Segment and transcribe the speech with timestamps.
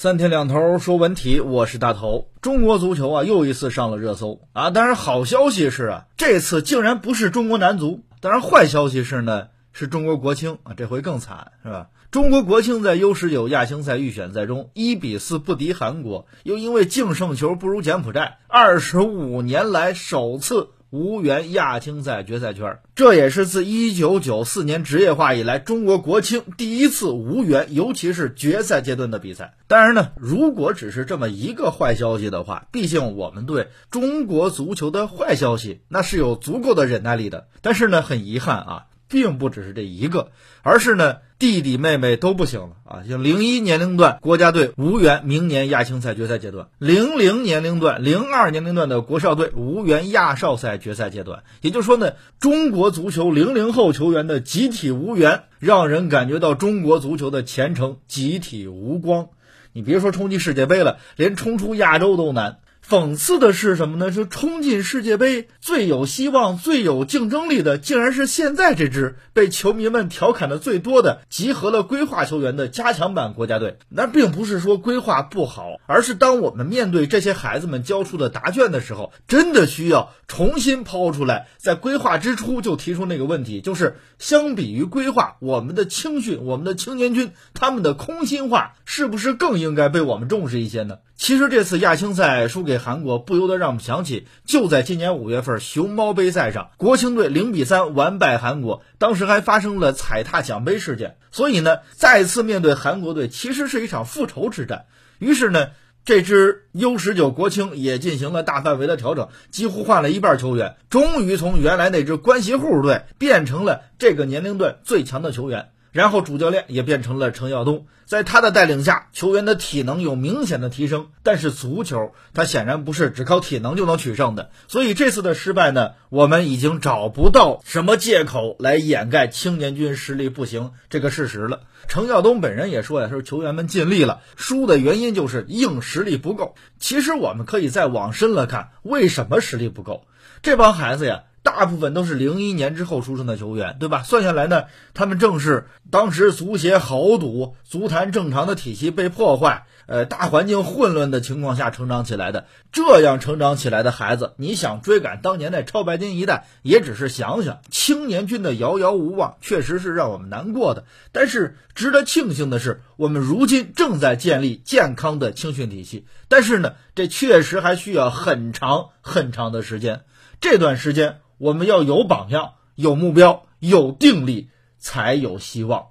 [0.00, 2.28] 三天两头说文体，我是大头。
[2.40, 4.70] 中国足球啊，又一次上了热搜啊！
[4.70, 8.04] 当然，好消息是啊，这次竟然不是中国男足。
[8.20, 11.88] 当然，坏消息是呢，是中国国青啊，这回更惨是吧？
[12.12, 20.68] 中国国青在 U 十九亚青赛预选赛中一比四不敌韩国，又因为净胜球不如柬埔寨，二十五年来首次。
[20.90, 29.54] 无缘亚青赛决赛圈，这也是自一九九四年职业化以来中国国青第一次无缘，尤其是决赛阶段的比赛。
[29.66, 37.48] 当然呢，如果只是这么一个坏消息的话，毕竟我们对中国足球的坏消息那是有足够的忍耐力的。
[37.60, 38.86] 但是呢，很遗憾啊。
[39.08, 40.30] 并不只是这一个，
[40.62, 43.02] 而是呢，弟弟妹妹都不行了啊！
[43.08, 51.42] 像零一年龄段国家队无缘明年亚青赛决赛阶段，零零年龄段、零二年龄段的国少队无缘亚少赛决赛阶段。
[51.62, 59.28] 也就是说呢，中国足球零零后球员的集体无缘，让人感觉到中国足球的前程集体无光。
[59.72, 62.58] 你别说冲击世界杯了，连冲出亚洲都难。
[62.88, 64.10] 讽刺的是什么呢？
[64.10, 73.76] 是冲进世界杯最有希望、最有竞争力的，竟然是现在这支被球迷们调侃的最多的、集合了规划球员的加强版国家队。
[73.90, 90.96] 那并不是说规划不好，而是当我们面对这些孩子们交出的答卷的时候，真的需要重新抛出来，在规划之初就提出那个问题：就是相比于规划，我们的青训、我们的青年军，他们的空心化是不是更应该被我们重视一些呢？
[91.18, 101.16] 其实这次亚青赛输给韩国，不由得让我们想起，就在今年五月份熊猫杯赛上，国青队零比三完败韩国，当时还发生了踩踏奖杯事件。
[101.30, 104.86] 所以呢，再次面对韩国队，其实是一场复仇之战。
[105.18, 105.68] 于是呢，
[106.04, 115.68] 这支 U 十九国青也进行了大范围的调整，几乎换了一半球员，终于从原来那支关系户队变成了这个年龄段最强的球员。
[115.98, 121.08] 然后主教练也变成了程耀东，在他的带领下，球员的体能有明显的提升。
[121.24, 131.62] 但是足球它显然不是只靠体能就能取胜的，所以这次的失败呢，我们已经找不到什么借口来掩盖青年军实力不行这个事实了。
[131.88, 136.54] 程耀东本人也说呀，说球员们尽力了，输的原因就是硬实力不够。
[136.78, 140.04] 其实我们可以再往深了看，为什么实力不够？
[140.42, 141.22] 这帮孩子呀。
[141.50, 144.02] 大部分都是零一年之后出生的球员，对吧？
[144.02, 152.44] 算下来呢，他们正是当时足协豪赌、足坛正常的体系被破坏、呃大环境混乱的情况下成长起来的。
[152.70, 157.60] 这样成长起来的孩子，你想追赶当年那超白金一代，也只是想想。
[157.70, 160.84] 青年军的遥遥无望，确实是让我们难过的。
[161.12, 166.04] 但是值得庆幸的是，我们如今正在建立健康的青训体系。
[166.28, 170.02] 但是呢，这确实还需要很长很长的时间。
[170.42, 171.20] 这段时间。
[171.38, 175.88] 我们要有榜样，有目标，有定力，才有希望。